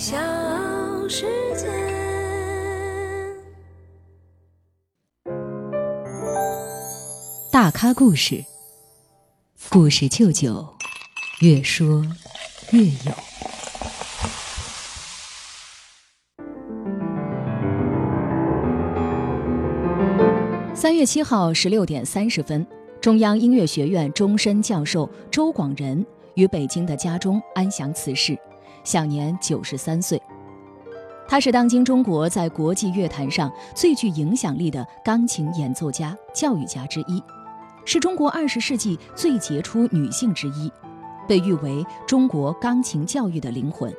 [0.00, 0.16] 小
[1.10, 1.68] 世界。
[7.52, 8.42] 大咖故事，
[9.68, 10.66] 故事舅舅，
[11.42, 12.02] 越说
[12.72, 13.12] 越有。
[20.74, 22.66] 三月七号十六点三十分，
[23.02, 26.02] 中央音乐学院终身教授周广仁
[26.36, 28.34] 于北京的家中安详辞世，
[28.84, 30.20] 享年九十三岁。
[31.28, 37.22] 他是当今中国在国际乐坛上最具影响力的钢琴演奏家、教育家之一，
[37.84, 40.70] 是中国二十世纪最杰出女性之一，
[41.28, 43.94] 被誉为中国钢琴教育的灵魂。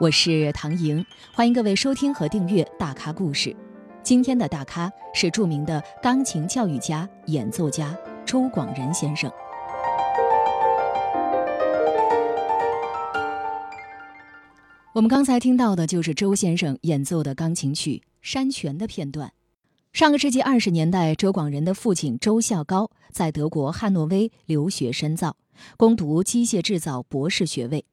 [0.00, 3.50] 我是唐莹，欢迎各位收听和订阅《大咖故事》。
[4.02, 9.30] 今天的大咖是著名的钢琴教育家、演奏家周广仁先生。
[14.98, 19.32] 我们刚才听到的就是周先生演奏的钢琴曲《山泉》的片段。
[19.92, 25.36] 上个世纪二十年代，周广仁的父亲周孝高在德国汉诺威留学深造，
[25.76, 27.84] 攻读机械制造博士学位，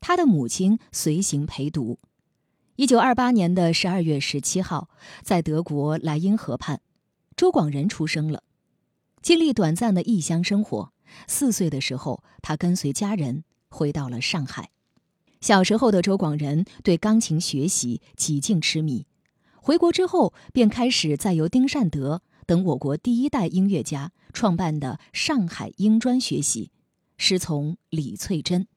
[0.00, 2.00] 他的母亲随行陪读。
[2.74, 4.88] 一九二八年的十二月十七号，
[5.22, 6.80] 在德国莱茵河畔，
[7.36, 8.42] 周广仁出生了。
[9.22, 10.92] 经历短暂的异乡生活，
[11.28, 14.70] 四岁的时候，他跟随家人回到了上海。
[15.42, 19.06] 小时候的周广仁对钢琴学习极尽痴迷，
[19.56, 26.70] 回国之后便开始在由丁善德等我国第一代音乐家创办的上海音专学习，
[27.16, 28.68] 师从李翠珍。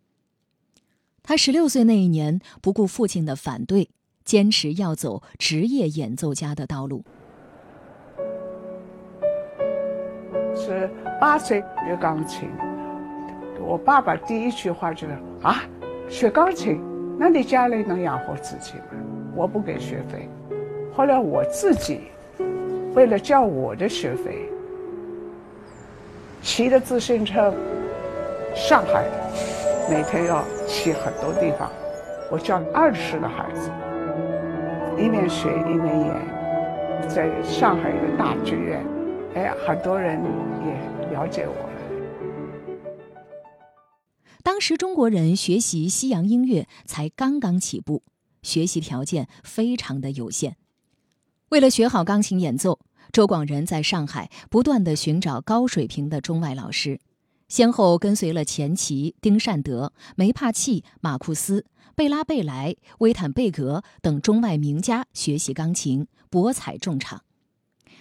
[1.21, 3.91] 他十六岁那一年，不顾父亲的反对，
[4.23, 7.05] 坚持要走职业演奏家的道路。
[10.55, 10.89] 是
[11.21, 12.49] 八岁学钢琴，
[13.61, 15.13] 我爸爸第一句话就是
[15.43, 15.61] 啊。
[16.07, 16.79] 学钢琴，
[17.17, 18.83] 那你家里能养活自己吗？
[19.35, 20.29] 我不给学费。
[20.93, 22.01] 后来我自己
[22.93, 24.47] 为了交我的学费，
[26.41, 27.53] 骑着自行车，
[28.53, 29.05] 上海
[29.89, 31.69] 每天要骑很多地方。
[32.31, 33.69] 我教二十个孩子，
[34.97, 38.85] 一面学一面演，在上海一个大剧院，
[39.35, 40.21] 哎，很多人
[40.65, 41.69] 也了解我。
[44.55, 48.03] 当时中国人学习西洋音乐才刚刚起步，
[48.41, 50.55] 学习条件非常的有限。
[51.49, 52.79] 为了学好钢琴演奏，
[53.11, 57.01] 周广仁在上海不断的寻找高水平的中外老师，
[57.49, 67.25] 先后跟随了钱琦、丁善德、梅帕契、马库斯、贝拉贝莱、威坦贝格等中外名家学习钢琴，博采众长。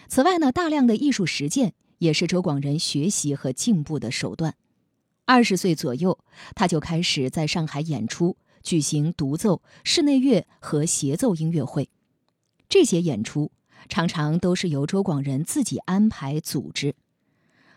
[0.07, 4.55] 此外呢，大量的艺术实践也是周广仁学习和进步的手段。
[5.27, 6.19] 二十岁左右，
[6.55, 11.89] 他就开始在上海演出，举行独奏、室内乐和协奏音乐会。
[12.69, 13.51] 这些演出
[13.89, 16.95] 常常都是由周广仁自己安排组织。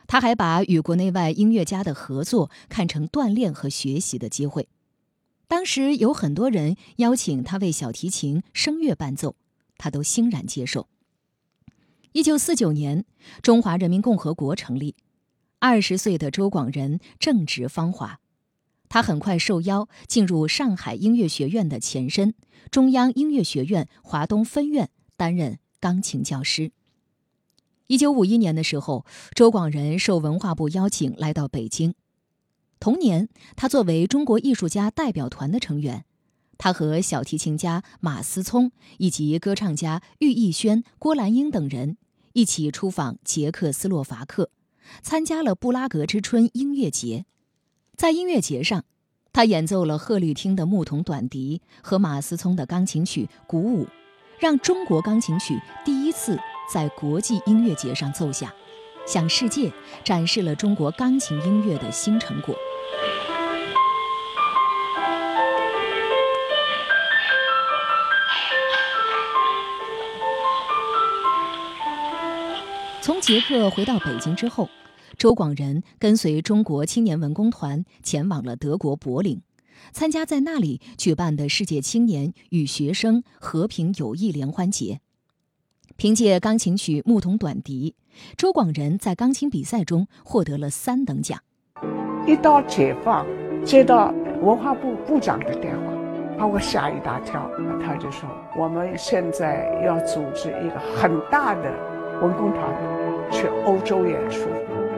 [0.07, 4.67] 他还把与国内外音乐家的合作看成锻炼和学习的机会。
[5.47, 9.35] 当时有很多人邀请他为小提琴、声乐伴奏，
[9.77, 10.87] 他都欣然接受。
[12.11, 13.05] 一九四九年，
[13.41, 14.95] 中华人民共和国成立。
[15.59, 18.19] 二十岁的周广仁正值芳华，
[18.89, 22.35] 他很快受邀进入上海音乐学院的前身
[22.69, 26.71] 中央音乐学院华东分院担任钢琴教师。
[27.87, 29.03] 一九五一年的时候，
[29.33, 31.95] 周广仁受文化部邀请来到北京。
[32.79, 36.05] 同年，他作为中国艺术家代表团的成员，
[36.59, 41.97] 他和小提琴家马思聪以及歌唱家郁艺轩、郭兰英等人
[42.33, 44.51] 一起出访捷克斯洛伐克。
[45.01, 47.25] 参加了布拉格之春音乐节，
[47.95, 48.83] 在音乐节上，
[49.31, 53.85] 他演奏了贺绿汀的牧童短笛和马思聪的钢琴曲《鼓舞》，
[54.39, 56.37] 让中国钢琴曲第一次
[56.73, 58.51] 在国际音乐节上奏响，
[59.07, 59.71] 向世界
[60.03, 62.55] 展示了中国钢琴音乐的新成果。
[73.07, 74.67] 从捷克回到北京之后，
[75.17, 79.41] 周广仁跟随中国青年文工团前往了德国柏林，
[79.93, 84.99] 参加在那里举办的世界青年与学生和平友谊联欢节。
[85.95, 87.95] 凭借钢琴曲《牧童短笛》，
[88.35, 91.39] 周广仁在钢琴比赛中获得了三等奖。
[92.27, 93.25] 一到解放，
[93.63, 95.93] 接到文化部部长的电话，
[96.37, 97.49] 把我吓一大跳。
[97.81, 101.73] 他就说：“我们现在要组织一个很大的
[102.21, 102.75] 文工团。”
[103.29, 104.47] 去欧洲演出，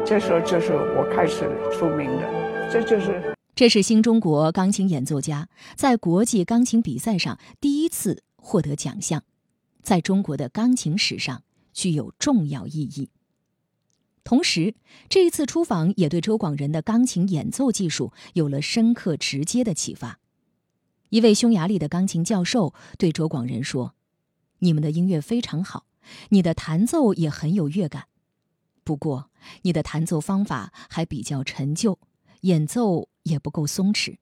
[0.05, 9.23] 这时候就是我开始出名的，这就是这是新中国钢琴演奏家在国际钢琴比赛上第一次获得奖项，
[9.81, 11.41] 在中国的钢琴史上
[11.73, 13.09] 具有重要意义。
[14.23, 14.75] 同时，
[15.09, 20.19] 这一次出访也对周广仁的钢琴演奏技术有了深刻直接的启发。
[21.09, 23.95] 一位匈牙利的钢琴教授对周广仁说
[24.59, 25.85] ：“你们的音乐非常好，
[26.29, 28.05] 你的弹奏也很有乐感，
[28.83, 29.29] 不过
[29.61, 31.99] 你的弹奏方法还比较陈旧，
[32.41, 34.17] 演奏。”也不够松弛。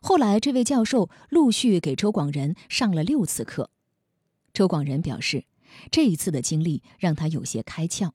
[0.00, 3.70] 后来，这位教授陆续给周广仁上了六次课。
[4.52, 5.44] 周广仁表示，
[5.90, 8.12] 这一次的经历让他有些开窍。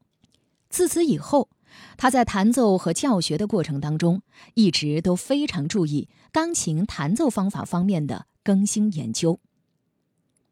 [0.69, 1.49] 自此以后，
[1.97, 4.21] 他在弹奏和教学的过程当中，
[4.53, 9.41] 一直都非常注意钢琴弹奏方法方面的更新研究。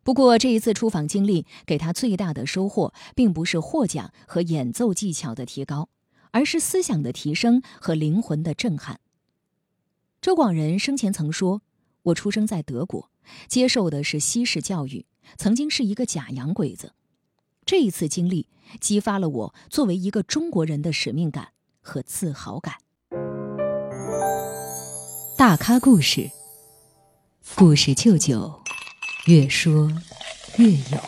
[0.10, 5.90] 不过，这一次出访经历给他最大的收获，并不是获奖和演奏技巧的提高，
[6.32, 9.00] 而是思想的提升和灵魂的震撼。
[10.20, 11.62] 周广仁生前曾说
[12.02, 13.12] ：“我出生在德国，
[13.48, 15.06] 接受的是西式教育，
[15.38, 16.94] 曾经是一个假洋鬼子。
[17.64, 18.48] 这一次经历
[18.82, 21.50] 激发了我作为一个中国人的使命感
[21.82, 22.74] 和自豪感。”
[25.38, 26.32] 大咖故事，
[27.56, 28.60] 故事舅舅，
[29.30, 29.92] 越说
[30.58, 31.00] 越有。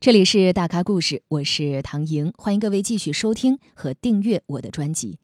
[0.00, 5.20] 这里是大咖故事，我是唐莹，欢迎各位继续收听和订阅我的专辑。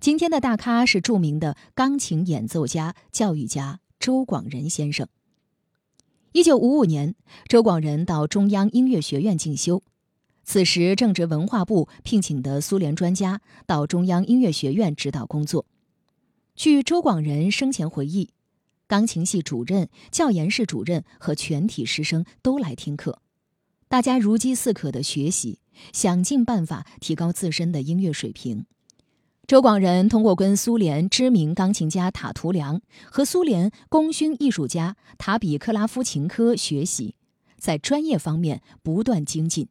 [0.00, 5.06] 今天的大咖是著名的钢琴演奏家、教育家周广仁先生。
[6.32, 7.14] 一九五五年，
[7.46, 9.82] 周广仁到中央音乐学院进修，
[10.44, 15.66] 此时正值文化部聘请的苏联专家到中央音乐学院指导工作。
[16.56, 18.30] 据周广仁生前回忆，
[18.88, 23.20] 钢琴系主任、教研室主任和全体师生都来听课，
[23.86, 25.58] 大家如饥似渴的学习，
[25.92, 28.64] 想尽办法提高自身的音乐水平。
[29.46, 32.80] 周广仁通过跟苏联知名钢琴家塔图良
[33.10, 37.14] 和苏联功勋艺术家塔比克拉夫琴科学习，
[37.58, 39.68] 在专业方面不断精进。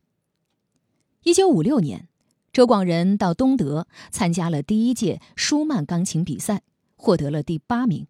[1.24, 2.08] 一九五六年，
[2.54, 6.62] 周广仁到东德参加了第一届舒曼钢琴比赛，
[6.96, 8.06] 获得了第八名。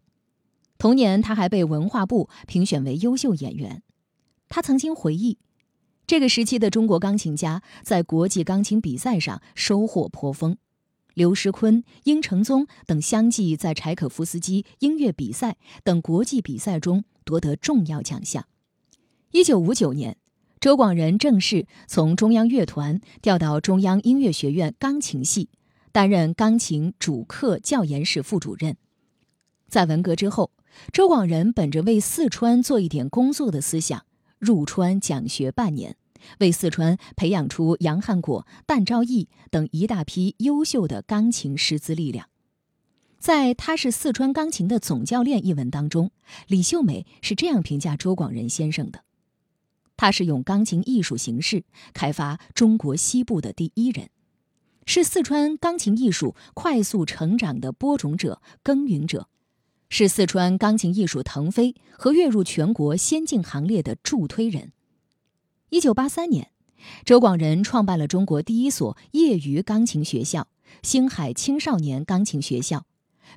[0.78, 3.82] 同年，他还被文化部评选为优秀演员。
[4.48, 5.36] 他曾经回忆，
[6.06, 10.56] 这个时期的中国钢琴家在国际钢琴比赛上收获颇丰。
[11.14, 18.46] 刘诗昆、殷承宗等相继在柴可夫斯基音乐比赛等国际比赛中夺得重要奖项。
[19.32, 20.16] 一九五九年，
[20.60, 25.50] 周广仁正式从中央乐团调到中央音乐学院钢琴系，
[25.90, 28.76] 担任钢琴主课教研室副主任。
[29.68, 30.52] 在文革之后，
[30.92, 34.04] 周广仁本着为四川做一点工作的思想，
[34.38, 35.96] 入川讲学半年。
[36.40, 42.28] 为四川培养出杨汉果、旦昭义等一大批优秀的钢琴师资力量。
[43.20, 46.10] 在他是四川钢琴的总教练一文当中，
[46.48, 49.04] 李秀美是这样评价周广仁先生的
[49.96, 54.10] ：“他是用钢琴艺术形式开发中国西部的第一人，
[54.86, 59.28] 是四川钢琴艺术快速成长的播种者、耕耘者，
[59.88, 64.72] 是四川钢琴艺术腾飞和跃入全国先进行列的助推人。”
[65.70, 66.50] 一九八三年，
[67.04, 70.48] 周广仁创办了中国第一所业余钢琴学校——
[70.82, 72.86] 星海青少年钢琴学校，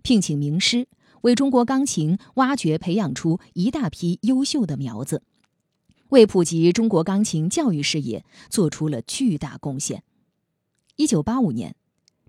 [0.03, 0.87] 聘请名师，
[1.21, 5.23] 为中国钢琴挖掘培养出一大批优秀的苗子，
[6.09, 10.03] 为普及中国钢琴教育事业做出了巨大贡献。
[10.95, 11.75] 一九八五年，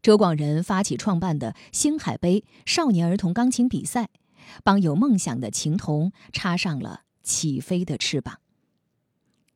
[0.03, 4.09] 周广仁发起创办的星海杯少年儿童钢琴比赛，
[4.65, 8.41] 帮有梦想的琴童插上了起飞的翅膀。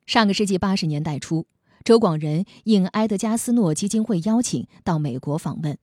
[0.07, 1.49] 上个世纪八十年代初，
[1.83, 5.77] 周广仁应埃德加斯诺基金会邀请到美国访问，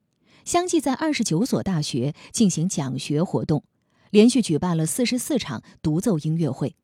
[0.46, 3.66] 相继在二十九所大学进行讲学活动，
[4.12, 6.78] 连续举办了四十四场独奏音乐会，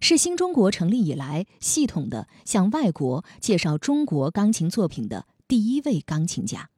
[0.00, 6.70] 是新中国成立以来系统的向外国介绍中国钢琴作品的第一位钢琴家。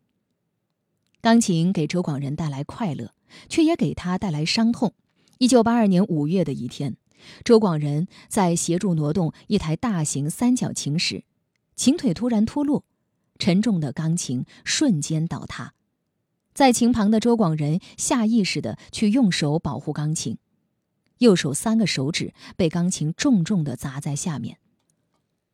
[1.20, 3.12] 钢琴给周广仁带来快乐，
[3.48, 4.94] 却也给他带来伤痛。
[5.38, 6.96] 一九八二年五月的一天。
[7.42, 11.24] 周广仁在协助挪动一台大型三角琴时，
[11.74, 12.84] 琴腿突然脱落，
[13.40, 15.74] 沉重的钢琴瞬间倒塌。
[16.54, 20.38] 在琴旁的周广仁下意识地去用手保护钢琴，
[21.18, 24.58] 右手三个手指被钢琴重重地砸在下面，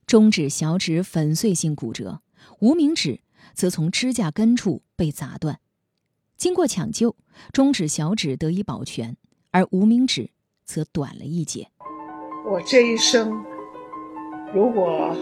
[0.06, 2.20] 中指、小指粉碎性骨折，
[2.60, 3.20] 无名指
[3.52, 5.60] 则从指甲根处被砸断。
[6.36, 7.14] 经过抢救，
[7.52, 9.16] 中指、小指得以保全，
[9.50, 10.30] 而无名指。
[10.66, 11.68] 则短了一截。
[12.46, 13.44] 我这一生
[14.54, 15.14] 如果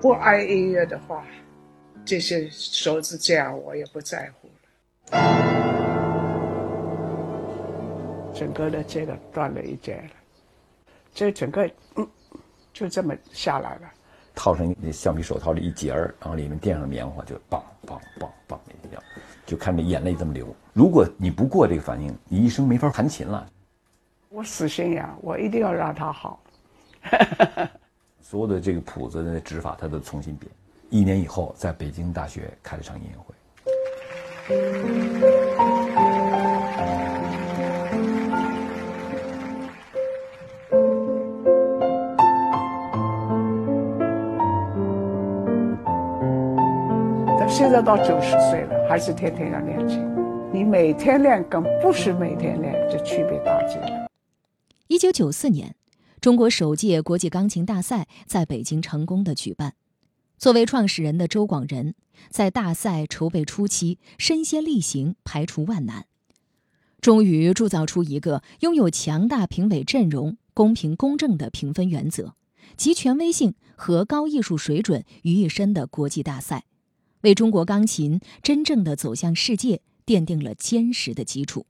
[0.00, 1.22] 不爱音乐的话，
[2.06, 4.54] 这些手指甲我也不在乎了。
[8.34, 10.10] 整个的这个断了一截了，
[11.14, 12.08] 这整个嗯
[12.72, 13.92] 就这么下来了。
[14.36, 19.02] 套上那橡皮手套的一节儿，然后里面垫上棉花，就梆梆梆梆一样，
[19.46, 20.54] 就看着眼泪这么流。
[20.74, 23.48] 如果你不过这个反应，你一生没法弹琴了。
[24.28, 26.38] 我死心眼，我一定要让他好。
[28.20, 30.52] 所有的这个谱子的指法，他都重新编。
[30.90, 33.34] 一年以后，在北京大学开了场音乐会。
[47.48, 50.04] 现在到九十岁了，还是天天要练琴。
[50.52, 54.08] 你每天练跟不是每天练，这区别大极了。
[54.88, 55.76] 一九九四年，
[56.20, 59.74] 中国首届国际钢琴大赛在北京成功的举办。
[60.36, 61.94] 作为创始人的周广仁，
[62.30, 66.06] 在大赛筹备初期身先力行，排除万难，
[67.00, 72.34] 终于铸造出一个拥有强大评委阵容、公平公正的评分原则、
[72.76, 76.64] 集权威性和高艺术水准于一身的国际大赛，
[77.22, 81.66] 为中国钢琴真正的走向世界奠定了坚实的基础。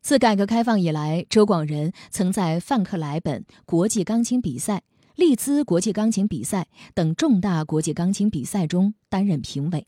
[0.00, 4.82] 自改革开放以来，周广仁曾在范克莱本国际钢琴比赛、
[5.14, 9.86] 利兹国际钢琴比赛等重大国际钢琴比赛中担任评委，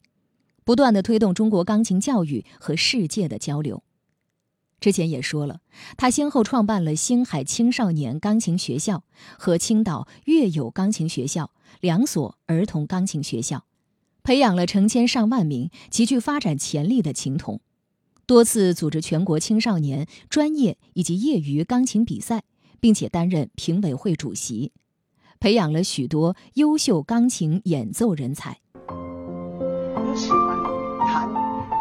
[0.64, 3.82] 不断的推动中国钢琴教育和世界的交流。
[4.80, 5.60] 之前也说了，
[5.96, 9.04] 他先后创办了星海青少年钢琴学校
[9.38, 13.64] 和青岛乐友钢琴学校两所儿童钢琴学校，
[14.26, 17.60] 培养了成千上万名极具发展潜力的琴童。
[18.26, 22.42] 多次组织全国青少年、专业以及业余钢琴比赛，
[22.80, 24.72] 并且担任评委会主席，
[25.38, 28.58] 培养了许多优秀钢琴演奏人才。
[28.88, 30.58] 又喜欢
[31.06, 31.30] 弹，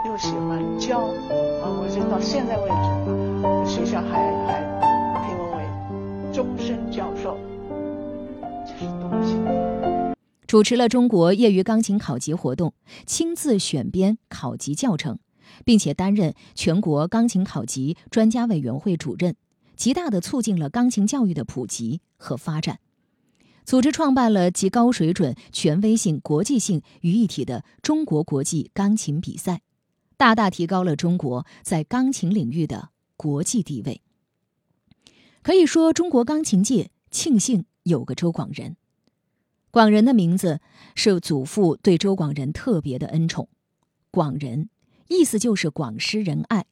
[0.05, 4.61] 又喜欢教，啊，我就到现在为止，学校还还
[5.25, 7.39] 评为为终身教授，
[8.67, 9.64] 这是多么幸福！
[10.47, 12.73] 主持了中国业余钢琴考级活动，
[13.05, 15.19] 亲自选编考级教程。
[15.63, 19.35] 并且担任全国钢琴考级专家委员会主任，
[19.75, 22.79] 极大地促进了钢琴教育的普及和发展。
[23.63, 29.61] 组织创办了集高水准、权威性、国际性于一体的中国国际钢琴比赛，
[30.17, 34.01] 大大提高了中国在钢琴领域的国际地位。
[35.41, 38.75] 可以说，中国钢琴界庆幸有个周广仁。
[39.75, 40.61] 广仁的名字
[40.95, 43.49] 是祖父对周广仁特别的恩宠，
[44.09, 44.69] 广仁。
[45.09, 46.65] 意思就是广施仁爱。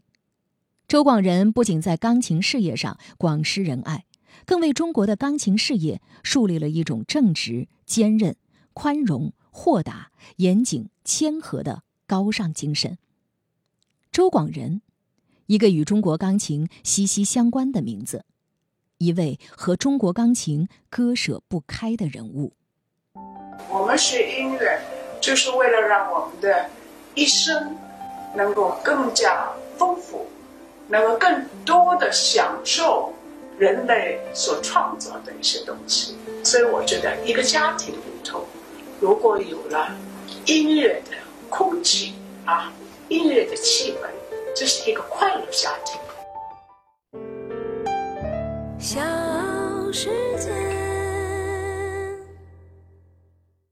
[0.87, 4.05] 周广仁不仅在钢琴事业上广施仁爱，
[4.45, 8.37] 更为中国的钢琴事业树立了一种正直、坚韧、
[8.71, 12.97] 宽容、豁达、严谨、谦和的高尚精神。
[14.13, 14.81] 周广仁，
[15.47, 18.23] 一个与中国钢琴息息相关的名字，
[18.99, 22.53] 一位和中国钢琴割舍不开的人物。
[23.69, 24.79] 我们学音乐
[25.19, 26.65] 就是为了让我们的
[27.15, 27.77] 一生
[28.35, 30.27] 能够更加丰富
[30.87, 33.13] 能够更多的享受
[33.57, 38.45] 人类所创造的一些东西所以我觉得一个家庭里头
[38.99, 39.89] 如果有了
[40.45, 41.17] 音乐的
[41.49, 42.71] 空气啊
[43.09, 44.07] 音乐的气氛
[44.55, 45.99] 这是一个快乐家庭。
[48.83, 48.99] 小
[49.93, 50.72] 世界